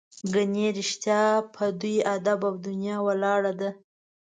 ګنې 0.33 0.67
رښتیا 0.77 1.21
په 1.53 1.65
دوی 1.79 1.97
ادب 2.15 2.39
او 2.49 2.55
دنیا 2.67 2.97
ولاړه 3.07 3.53
ده. 3.59 3.69